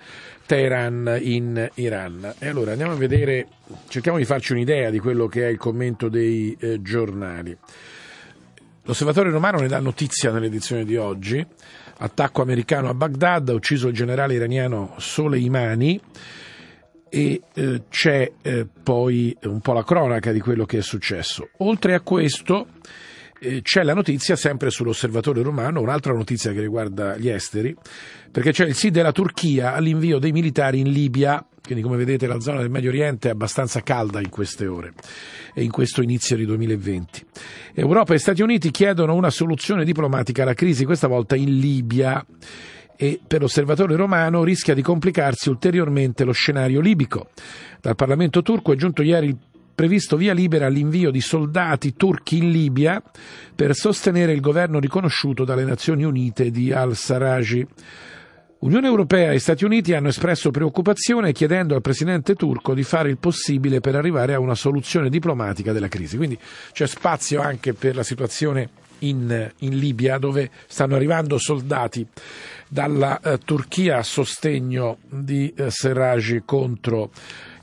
[0.46, 2.34] Teheran in Iran.
[2.38, 3.48] E allora andiamo a vedere,
[3.88, 7.58] cerchiamo di farci un'idea di quello che è il commento dei eh, giornali.
[8.86, 11.44] L'osservatorio romano ne dà notizia nell'edizione di oggi.
[11.98, 15.98] Attacco americano a Baghdad, ha ucciso il generale iraniano Soleimani.
[17.08, 21.48] E eh, c'è eh, poi un po' la cronaca di quello che è successo.
[21.58, 22.66] Oltre a questo
[23.38, 27.74] eh, c'è la notizia sempre sull'osservatorio romano, un'altra notizia che riguarda gli esteri,
[28.30, 32.40] perché c'è il sì della Turchia all'invio dei militari in Libia, quindi come vedete la
[32.40, 34.92] zona del Medio Oriente è abbastanza calda in queste ore
[35.54, 37.24] e in questo inizio di 2020.
[37.72, 42.24] Europa e Stati Uniti chiedono una soluzione diplomatica alla crisi, questa volta in Libia
[42.96, 47.30] e per l'osservatore romano rischia di complicarsi ulteriormente lo scenario libico.
[47.80, 49.38] Dal Parlamento turco è giunto ieri il
[49.74, 53.02] previsto via libera all'invio di soldati turchi in Libia
[53.54, 57.66] per sostenere il governo riconosciuto dalle Nazioni Unite di al-Saraji.
[58.64, 63.18] Unione Europea e Stati Uniti hanno espresso preoccupazione chiedendo al presidente turco di fare il
[63.18, 66.16] possibile per arrivare a una soluzione diplomatica della crisi.
[66.16, 66.38] Quindi
[66.72, 72.06] c'è spazio anche per la situazione in, in Libia dove stanno arrivando soldati
[72.66, 77.10] dalla eh, Turchia a sostegno di eh, Serraj contro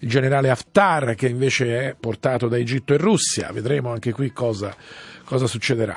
[0.02, 3.52] il generale Haftar che invece è portato da Egitto e Russia.
[3.52, 4.76] Vedremo anche qui cosa
[5.32, 5.96] cosa succederà.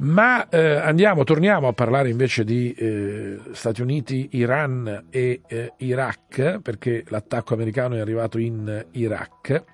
[0.00, 6.60] Ma eh, andiamo, torniamo a parlare invece di eh, Stati Uniti, Iran e eh, Iraq,
[6.60, 9.64] perché l'attacco americano è arrivato in Iraq.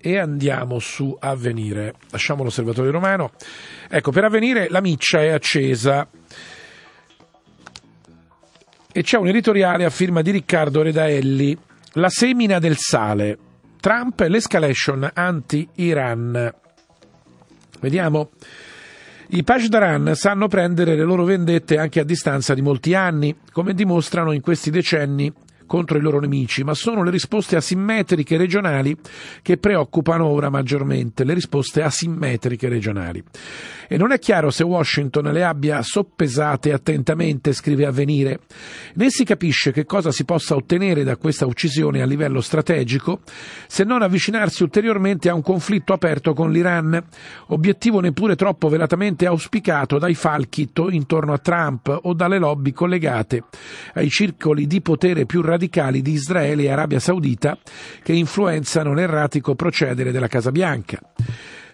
[0.00, 1.92] E andiamo su Avvenire.
[2.08, 3.32] Lasciamo l'osservatorio romano.
[3.90, 6.08] Ecco, per Avvenire la miccia è accesa.
[8.92, 11.58] E c'è un editoriale a firma di Riccardo Redaelli.
[11.94, 13.36] La semina del sale.
[13.80, 16.54] Trump e l'escalation anti-Iran.
[17.80, 18.30] Vediamo.
[19.30, 24.30] I Pashdaran sanno prendere le loro vendette anche a distanza di molti anni, come dimostrano
[24.30, 25.32] in questi decenni
[25.70, 28.96] contro i loro nemici, ma sono le risposte asimmetriche regionali
[29.40, 33.22] che preoccupano ora maggiormente, le risposte asimmetriche regionali.
[33.86, 38.40] E non è chiaro se Washington le abbia soppesate attentamente, scrive Avvenire,
[38.94, 43.20] né si capisce che cosa si possa ottenere da questa uccisione a livello strategico,
[43.68, 47.00] se non avvicinarsi ulteriormente a un conflitto aperto con l'Iran,
[47.48, 53.44] obiettivo neppure troppo velatamente auspicato dai falchi intorno a Trump o dalle lobby collegate
[53.94, 57.58] ai circoli di potere più radicali radicali di Israele e Arabia Saudita
[58.02, 60.98] che influenzano l'erratico procedere della Casa Bianca.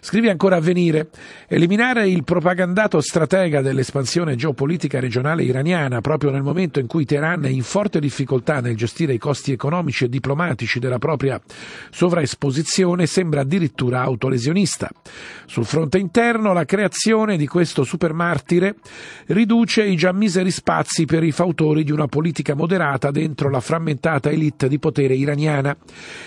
[0.07, 1.09] Scrive ancora Avvenire,
[1.49, 7.49] eliminare il propagandato stratega dell'espansione geopolitica regionale iraniana proprio nel momento in cui Teheran è
[7.49, 11.41] in forte difficoltà nel gestire i costi economici e diplomatici della propria
[11.89, 14.89] sovraesposizione sembra addirittura autolesionista.
[15.45, 18.75] Sul fronte interno la creazione di questo supermartire
[19.25, 24.29] riduce i già miseri spazi per i fautori di una politica moderata dentro la frammentata
[24.29, 25.75] elite di potere iraniana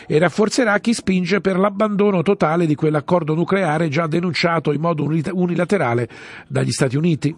[0.07, 5.05] e rafforzerà chi spinge per l'abbandono totale di quell'accordo nucleare nucleare già denunciato in modo
[5.05, 6.09] unilaterale
[6.49, 7.35] dagli Stati Uniti,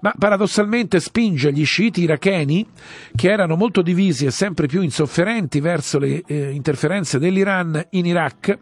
[0.00, 2.66] ma paradossalmente spinge gli sciiti iracheni,
[3.14, 8.58] che erano molto divisi e sempre più insofferenti verso le eh, interferenze dell'Iran in Iraq,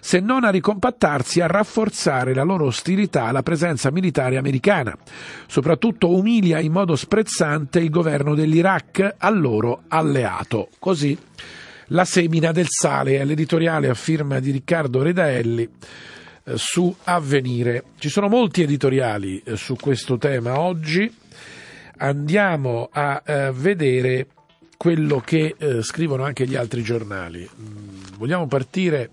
[0.00, 4.96] se non a ricompattarsi a rafforzare la loro ostilità alla presenza militare americana.
[5.46, 10.68] Soprattutto umilia in modo sprezzante il governo dell'Iraq, al loro alleato.
[10.78, 11.16] Così
[11.90, 15.68] la semina del sale è l'editoriale a firma di Riccardo Redaelli
[16.54, 17.84] su Avvenire.
[17.98, 21.12] Ci sono molti editoriali eh, su questo tema oggi.
[21.98, 24.28] Andiamo a eh, vedere
[24.76, 27.48] quello che scrivono anche gli altri giornali.
[27.58, 29.10] Mm, vogliamo partire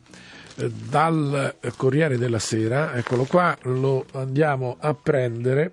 [0.55, 5.71] dal Corriere della Sera, eccolo qua, lo andiamo a prendere.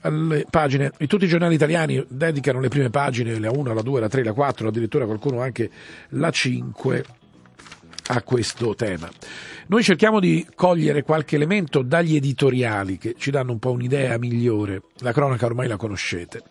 [0.00, 4.08] Alle pagine, tutti i giornali italiani dedicano le prime pagine, la 1, la 2, la
[4.08, 5.70] 3, la 4, addirittura qualcuno anche
[6.10, 7.04] la 5
[8.06, 9.10] a questo tema.
[9.66, 14.82] Noi cerchiamo di cogliere qualche elemento dagli editoriali che ci danno un po' un'idea migliore.
[14.98, 16.42] La cronaca ormai la conoscete.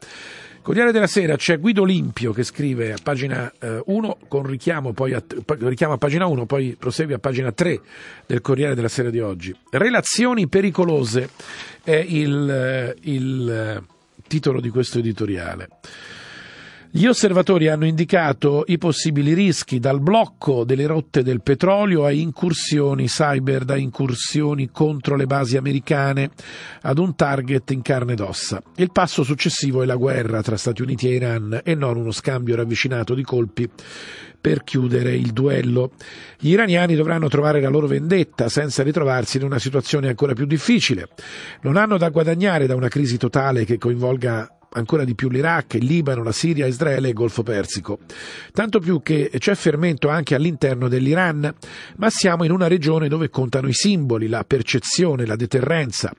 [0.64, 5.14] Corriere della Sera c'è Guido Olimpio che scrive a pagina 1 eh, con richiamo, poi
[5.14, 5.22] a,
[5.60, 7.82] richiamo a pagina 1, poi prosegue a pagina 3
[8.26, 9.54] del Corriere della Sera di oggi.
[9.72, 11.32] Relazioni pericolose
[11.84, 13.84] è il, eh, il eh,
[14.26, 15.68] titolo di questo editoriale.
[16.96, 23.08] Gli osservatori hanno indicato i possibili rischi dal blocco delle rotte del petrolio a incursioni
[23.08, 26.30] cyber, da incursioni contro le basi americane
[26.84, 28.62] ad un target in carne ed ossa.
[28.76, 32.56] Il passo successivo è la guerra tra Stati Uniti e Iran e non uno scambio
[32.56, 33.68] ravvicinato di colpi
[34.40, 35.94] per chiudere il duello.
[36.38, 41.08] Gli iraniani dovranno trovare la loro vendetta senza ritrovarsi in una situazione ancora più difficile.
[41.62, 45.86] Non hanno da guadagnare da una crisi totale che coinvolga ancora di più l'Iraq, il
[45.86, 48.00] Libano, la Siria, Israele e il Golfo Persico.
[48.52, 51.54] Tanto più che c'è fermento anche all'interno dell'Iran,
[51.98, 56.12] ma siamo in una regione dove contano i simboli, la percezione, la deterrenza.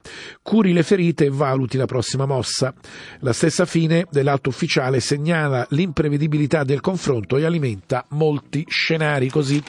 [0.43, 2.75] Curi le ferite e valuti la prossima mossa.
[3.21, 9.29] La stessa fine dell'alto ufficiale segnala l'imprevedibilità del confronto e alimenta molti scenari.
[9.29, 9.63] Così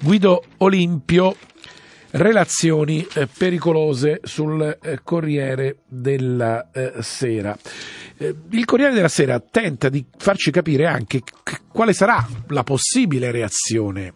[0.00, 1.36] Guido Olimpio
[2.12, 7.56] relazioni eh, pericolose sul eh, Corriere della eh, Sera.
[8.16, 13.30] Eh, il Corriere della Sera tenta di farci capire anche c- quale sarà la possibile
[13.30, 14.14] reazione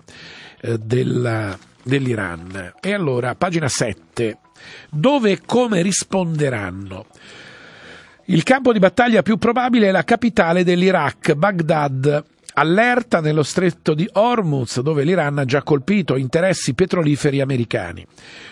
[0.60, 2.74] eh, della, dell'Iran.
[2.80, 4.38] E allora, pagina 7,
[4.90, 7.06] dove e come risponderanno?
[8.28, 12.24] Il campo di battaglia più probabile è la capitale dell'Iraq, Baghdad,
[12.56, 18.06] Allerta nello stretto di Hormuz, dove l'Iran ha già colpito interessi petroliferi americani.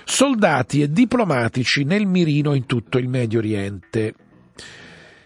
[0.04, 4.14] Soldati e diplomatici nel mirino in tutto il Medio Oriente.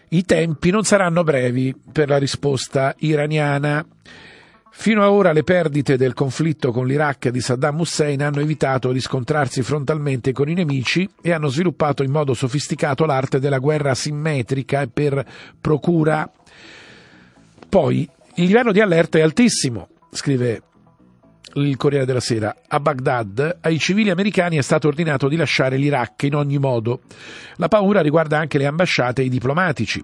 [0.09, 3.83] I tempi non saranno brevi per la risposta iraniana.
[4.69, 8.99] Fino ad ora le perdite del conflitto con l'Iraq di Saddam Hussein hanno evitato di
[8.99, 14.81] scontrarsi frontalmente con i nemici e hanno sviluppato in modo sofisticato l'arte della guerra asimmetrica
[14.81, 15.25] e per
[15.59, 16.31] procura.
[17.67, 18.07] Poi
[18.37, 20.61] il livello di allerta è altissimo, scrive
[21.65, 22.55] il Corriere della Sera.
[22.67, 27.01] A Baghdad ai civili americani è stato ordinato di lasciare l'Iraq in ogni modo.
[27.55, 30.03] La paura riguarda anche le ambasciate e i diplomatici.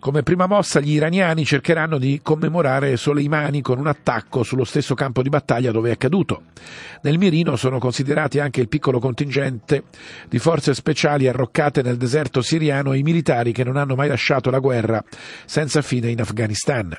[0.00, 5.22] Come prima mossa gli iraniani cercheranno di commemorare Soleimani con un attacco sullo stesso campo
[5.22, 6.42] di battaglia dove è caduto.
[7.02, 9.84] Nel mirino sono considerati anche il piccolo contingente
[10.28, 14.50] di forze speciali arroccate nel deserto siriano e i militari che non hanno mai lasciato
[14.50, 15.02] la guerra
[15.44, 16.96] senza fine in Afghanistan.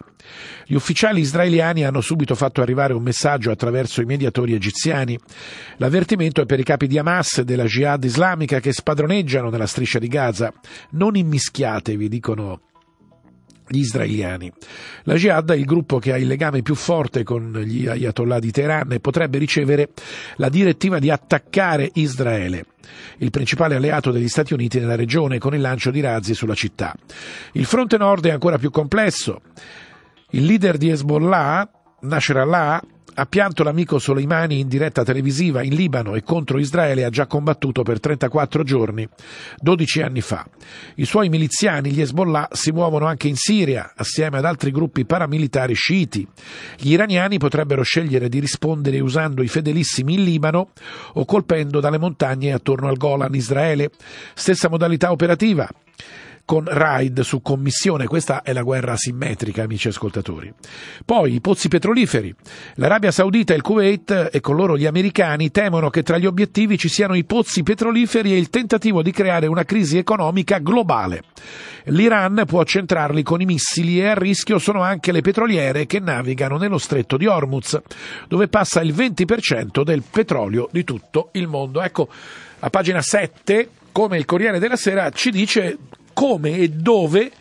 [0.66, 5.18] Gli ufficiali israeliani hanno subito fatto arrivare un messaggio attraverso i mediatori egiziani.
[5.78, 10.00] L'avvertimento è per i capi di Hamas e della Jihad islamica che spadroneggiano nella striscia
[10.00, 10.54] di Gaza.
[10.92, 12.62] Non immischiatevi, dicono
[13.68, 14.52] gli israeliani.
[15.04, 18.52] La Jihad è il gruppo che ha il legame più forte con gli ayatollah di
[18.52, 19.90] Teheran e potrebbe ricevere
[20.38, 22.66] la direttiva di attaccare Israele
[23.18, 26.96] il principale alleato degli Stati Uniti nella regione, con il lancio di razzi sulla città.
[27.54, 29.42] Il fronte nord è ancora più complesso.
[30.32, 31.70] Il leader di Hezbollah,
[32.02, 32.82] Nasrallah,
[33.20, 37.84] ha pianto l'amico Soleimani in diretta televisiva in Libano e contro Israele ha già combattuto
[37.84, 39.08] per 34 giorni,
[39.58, 40.48] 12 anni fa.
[40.96, 45.74] I suoi miliziani, gli Hezbollah, si muovono anche in Siria, assieme ad altri gruppi paramilitari
[45.74, 46.26] sciiti.
[46.78, 50.70] Gli iraniani potrebbero scegliere di rispondere usando i fedelissimi in Libano
[51.14, 53.90] o colpendo dalle montagne attorno al Golan Israele.
[54.34, 55.68] Stessa modalità operativa
[56.50, 58.08] con raid su commissione.
[58.08, 60.52] Questa è la guerra asimmetrica, amici ascoltatori.
[61.06, 62.34] Poi i pozzi petroliferi.
[62.78, 66.76] L'Arabia Saudita e il Kuwait e con loro gli americani temono che tra gli obiettivi
[66.76, 71.22] ci siano i pozzi petroliferi e il tentativo di creare una crisi economica globale.
[71.84, 76.58] L'Iran può centrarli con i missili e a rischio sono anche le petroliere che navigano
[76.58, 77.80] nello stretto di Hormuz,
[78.28, 81.80] dove passa il 20% del petrolio di tutto il mondo.
[81.80, 82.10] Ecco,
[82.58, 85.78] a pagina 7 come il Corriere della Sera ci dice
[86.20, 87.32] come e dove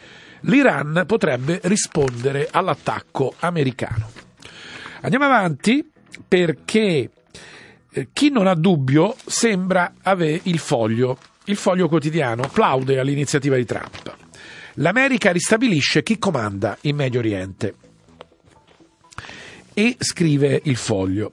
[0.43, 4.09] l'Iran potrebbe rispondere all'attacco americano.
[5.01, 5.85] Andiamo avanti
[6.29, 7.11] perché
[7.91, 13.65] eh, chi non ha dubbio sembra avere il foglio, il foglio quotidiano, plaude all'iniziativa di
[13.65, 14.15] Trump.
[14.75, 17.75] L'America ristabilisce chi comanda in Medio Oriente.
[19.75, 21.33] E scrive il foglio.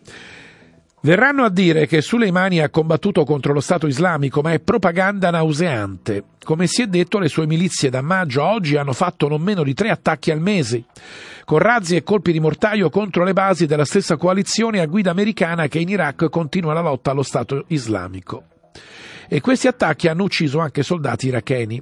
[1.06, 6.24] Verranno a dire che Soleimani ha combattuto contro lo Stato islamico, ma è propaganda nauseante.
[6.44, 9.62] Come si è detto, le sue milizie da maggio a oggi hanno fatto non meno
[9.62, 10.86] di tre attacchi al mese,
[11.44, 15.68] con razzi e colpi di mortaio contro le basi della stessa coalizione a guida americana
[15.68, 18.46] che in Iraq continua la lotta allo Stato islamico.
[19.28, 21.82] E questi attacchi hanno ucciso anche soldati iracheni.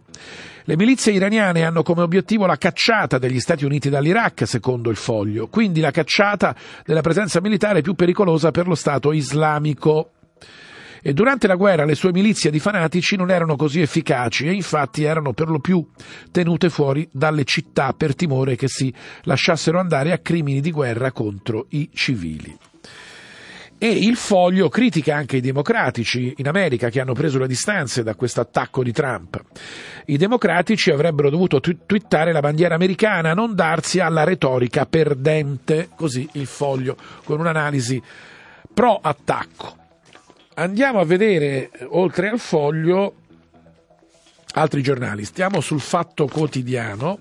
[0.65, 5.47] Le milizie iraniane hanno come obiettivo la cacciata degli Stati Uniti dall'Iraq, secondo il foglio,
[5.47, 10.11] quindi la cacciata della presenza militare più pericolosa per lo Stato islamico.
[11.05, 15.03] E durante la guerra le sue milizie di fanatici non erano così efficaci e infatti
[15.03, 15.85] erano per lo più
[16.31, 21.65] tenute fuori dalle città per timore che si lasciassero andare a crimini di guerra contro
[21.71, 22.57] i civili.
[23.83, 28.15] E il foglio critica anche i democratici in America che hanno preso le distanze da
[28.15, 29.43] questo attacco di Trump.
[30.05, 36.45] I democratici avrebbero dovuto twittare la bandiera americana, non darsi alla retorica perdente, così il
[36.45, 38.01] foglio con un'analisi
[38.73, 39.75] pro attacco.
[40.53, 43.15] Andiamo a vedere, oltre al foglio,
[44.53, 45.25] altri giornali.
[45.25, 47.19] Stiamo sul Fatto Quotidiano.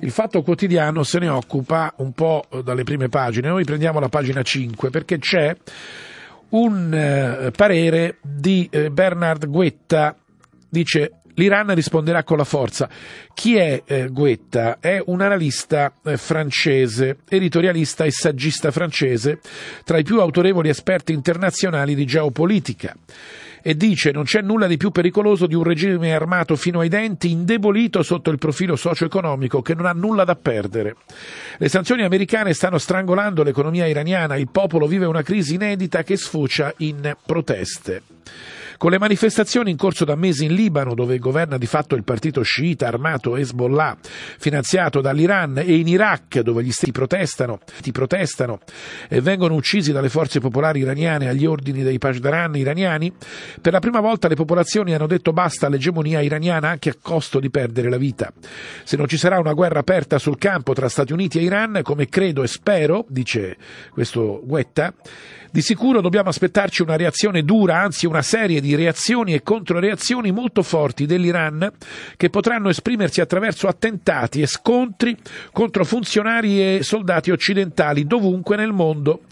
[0.00, 3.48] Il Fatto Quotidiano se ne occupa un po' dalle prime pagine.
[3.48, 5.56] Noi prendiamo la pagina 5 perché c'è
[6.50, 10.14] un eh, parere di eh, Bernard Guetta.
[10.68, 12.88] Dice L'Iran risponderà con la forza.
[13.34, 14.78] Chi è eh, Guetta?
[14.80, 19.40] È un analista eh, francese, editorialista e saggista francese,
[19.84, 22.96] tra i più autorevoli esperti internazionali di geopolitica
[23.68, 27.32] e dice non c'è nulla di più pericoloso di un regime armato fino ai denti,
[27.32, 30.94] indebolito sotto il profilo socio-economico, che non ha nulla da perdere.
[31.58, 36.72] Le sanzioni americane stanno strangolando l'economia iraniana, il popolo vive una crisi inedita che sfocia
[36.76, 38.02] in proteste.
[38.78, 42.42] Con le manifestazioni in corso da mesi in Libano, dove governa di fatto il partito
[42.42, 43.96] sciita armato Hezbollah,
[44.38, 47.60] finanziato dall'Iran, e in Iraq, dove gli stati protestano,
[47.90, 48.60] protestano
[49.08, 53.12] e vengono uccisi dalle forze popolari iraniane agli ordini dei Pashdaran iraniani,
[53.60, 57.48] per la prima volta le popolazioni hanno detto basta all'egemonia iraniana anche a costo di
[57.48, 58.30] perdere la vita.
[58.84, 62.08] Se non ci sarà una guerra aperta sul campo tra Stati Uniti e Iran, come
[62.08, 63.56] credo e spero, dice
[63.90, 64.92] questo Guetta,
[65.56, 70.62] di sicuro dobbiamo aspettarci una reazione dura, anzi una serie di reazioni e controreazioni molto
[70.62, 71.72] forti dell'Iran
[72.18, 75.16] che potranno esprimersi attraverso attentati e scontri
[75.52, 79.22] contro funzionari e soldati occidentali dovunque nel mondo.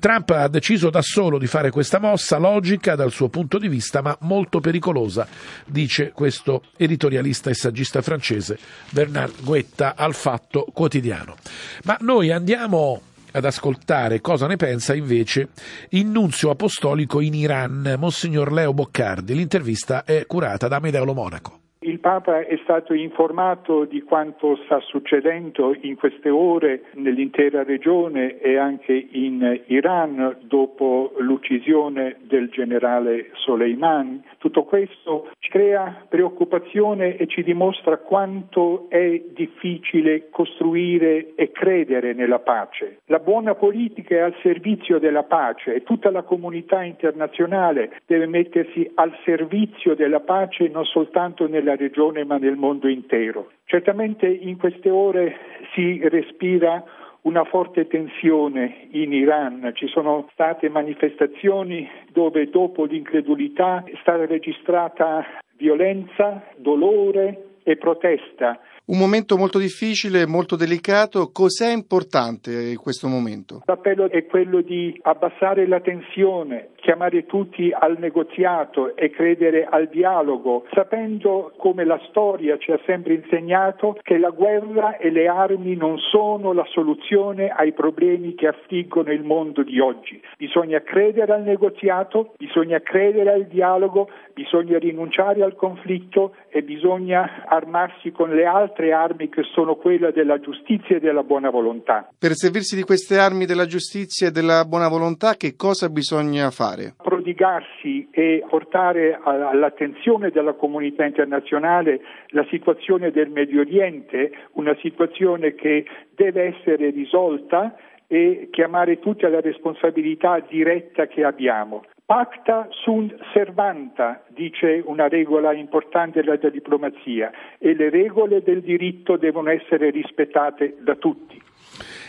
[0.00, 4.02] Trump ha deciso da solo di fare questa mossa logica dal suo punto di vista,
[4.02, 5.28] ma molto pericolosa,
[5.64, 8.58] dice questo editorialista e saggista francese
[8.90, 11.36] Bernard Guetta al Fatto Quotidiano.
[11.84, 13.02] Ma noi andiamo
[13.32, 15.48] ad ascoltare cosa ne pensa invece
[15.90, 19.34] il nunzio apostolico in Iran, Monsignor Leo Boccardi.
[19.34, 21.67] L'intervista è curata da Medeo Monaco.
[21.80, 28.56] Il Papa è stato informato di quanto sta succedendo in queste ore nell'intera regione e
[28.56, 34.24] anche in Iran dopo l'uccisione del generale Soleimani.
[34.38, 42.40] Tutto questo ci crea preoccupazione e ci dimostra quanto è difficile costruire e credere nella
[42.40, 43.02] pace.
[43.04, 48.90] La buona politica è al servizio della pace e tutta la comunità internazionale deve mettersi
[48.94, 53.50] al servizio della pace non soltanto nella regione ma nel mondo intero.
[53.64, 55.36] Certamente in queste ore
[55.74, 56.82] si respira
[57.22, 65.26] una forte tensione in Iran, ci sono state manifestazioni dove dopo l'incredulità è stata registrata
[65.56, 68.58] violenza, dolore e protesta
[68.88, 71.30] un momento molto difficile, molto delicato.
[71.30, 73.62] Cos'è importante in questo momento?
[73.66, 80.64] L'appello è quello di abbassare la tensione, chiamare tutti al negoziato e credere al dialogo,
[80.72, 85.98] sapendo come la storia ci ha sempre insegnato che la guerra e le armi non
[85.98, 90.20] sono la soluzione ai problemi che affliggono il mondo di oggi.
[90.38, 98.12] Bisogna credere al negoziato, bisogna credere al dialogo, bisogna rinunciare al conflitto e bisogna armarsi
[98.12, 102.08] con le altre armi che sono quelle della giustizia e della buona volontà.
[102.18, 106.94] Per servirsi di queste armi della giustizia e della buona volontà che cosa bisogna fare?
[107.02, 115.84] Prodigarsi e portare all'attenzione della comunità internazionale la situazione del Medio Oriente, una situazione che
[116.14, 117.76] deve essere risolta
[118.06, 121.84] e chiamare tutti alla responsabilità diretta che abbiamo.
[122.08, 129.50] Pacta sunt servanta, dice una regola importante della diplomazia, e le regole del diritto devono
[129.50, 131.38] essere rispettate da tutti.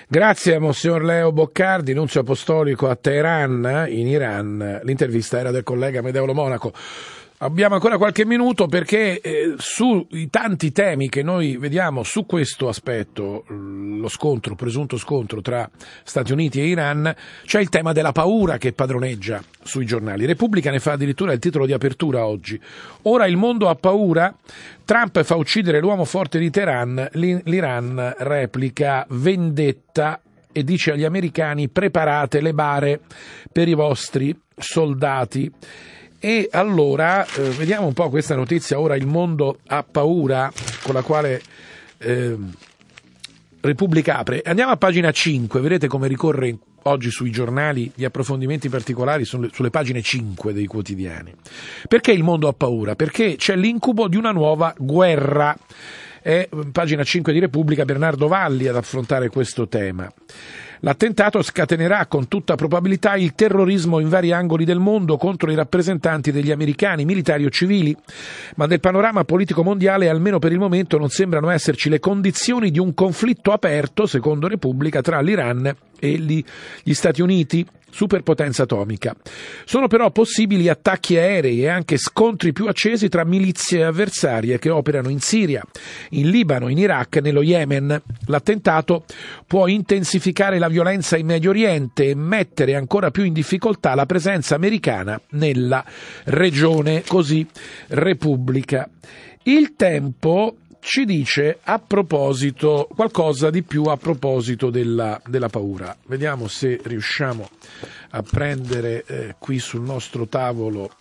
[0.08, 4.80] Grazie a Monsignor Leo Boccardi, nunzio apostolico a Teheran, in Iran.
[4.84, 6.72] L'intervista era del collega Medeolo Monaco.
[7.42, 13.46] Abbiamo ancora qualche minuto perché eh, sui tanti temi che noi vediamo su questo aspetto,
[13.48, 15.70] lo scontro, presunto scontro tra
[16.04, 17.16] Stati Uniti e Iran,
[17.46, 20.26] c'è il tema della paura che padroneggia sui giornali.
[20.26, 22.60] Repubblica ne fa addirittura il titolo di apertura oggi.
[23.04, 24.36] Ora il mondo ha paura,
[24.84, 30.20] Trump fa uccidere l'uomo forte di Teheran, l'Iran replica vendetta
[30.52, 33.00] e dice agli americani preparate le bare
[33.50, 35.50] per i vostri soldati
[36.20, 38.80] E allora eh, vediamo un po' questa notizia.
[38.80, 40.52] Ora il mondo ha paura,
[40.84, 41.42] con la quale
[42.00, 42.36] eh,
[43.62, 44.42] Repubblica apre.
[44.44, 49.70] Andiamo a pagina 5, vedete come ricorre oggi sui giornali gli approfondimenti particolari sulle, sulle
[49.70, 51.34] pagine 5 dei quotidiani.
[51.88, 52.96] Perché il mondo ha paura?
[52.96, 55.56] Perché c'è l'incubo di una nuova guerra.
[56.22, 60.12] È pagina 5 di Repubblica Bernardo Valli ad affrontare questo tema.
[60.82, 66.32] L'attentato scatenerà con tutta probabilità il terrorismo in vari angoli del mondo contro i rappresentanti
[66.32, 67.96] degli americani, militari o civili,
[68.56, 72.80] ma nel panorama politico mondiale, almeno per il momento, non sembrano esserci le condizioni di
[72.80, 79.16] un conflitto aperto, secondo Repubblica, tra l'Iran e gli Stati Uniti superpotenza atomica.
[79.66, 85.10] Sono però possibili attacchi aerei e anche scontri più accesi tra milizie avversarie che operano
[85.10, 85.64] in Siria,
[86.12, 88.02] in Libano, in Iraq nello Yemen.
[88.28, 89.06] L'attentato
[89.46, 94.56] può intensificare la violenza in Medio Oriente e mettere ancora più in difficoltà la presenza
[94.56, 95.84] americana nella
[96.26, 97.46] regione, così
[97.88, 98.88] Repubblica.
[99.44, 105.96] Il tempo ci dice a proposito qualcosa di più a proposito della, della paura.
[106.08, 107.50] Vediamo se riusciamo
[108.12, 110.92] a prendere eh, qui sul nostro tavolo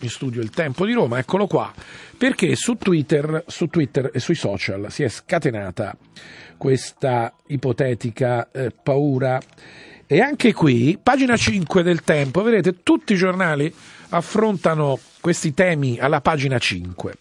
[0.00, 1.72] in studio il tempo di Roma, eccolo qua,
[2.16, 5.96] perché su Twitter, su Twitter e sui social si è scatenata
[6.56, 9.40] questa ipotetica eh, paura.
[10.06, 13.72] E anche qui, pagina 5 del tempo, vedete, tutti i giornali
[14.10, 17.14] affrontano questi temi alla pagina 5.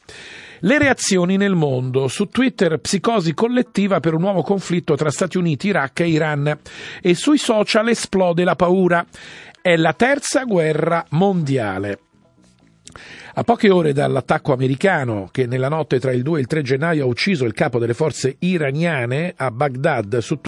[0.64, 2.08] Le reazioni nel mondo.
[2.08, 6.60] Su Twitter psicosi collettiva per un nuovo conflitto tra Stati Uniti, Iraq e Iran.
[7.02, 9.04] E sui social esplode la paura.
[9.60, 12.00] È la terza guerra mondiale.
[13.34, 17.06] A poche ore dall'attacco americano che nella notte tra il 2 e il 3 gennaio
[17.06, 20.42] ha ucciso il capo delle forze iraniane a Baghdad, su